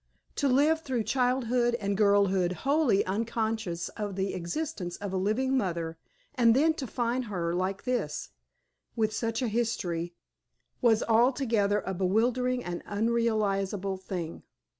To 0.37 0.47
live 0.47 0.81
through 0.81 1.03
childhood 1.03 1.75
and 1.75 1.95
girlhood 1.95 2.53
wholly 2.65 3.05
unconscious 3.05 3.87
of 3.89 4.15
the 4.15 4.33
existence 4.33 4.97
of 4.97 5.13
a 5.13 5.17
living 5.17 5.55
mother, 5.55 5.95
and 6.33 6.55
then 6.55 6.73
to 6.81 6.87
find 6.87 7.25
her 7.25 7.53
like 7.53 7.83
this, 7.83 8.29
with 8.95 9.13
such 9.13 9.43
a 9.43 9.47
history, 9.47 10.15
was 10.81 11.03
altogether 11.03 11.83
a 11.85 11.93
bewildering 11.93 12.63
and 12.63 12.81
unrealizable 12.87 13.97
thing. 13.97 14.41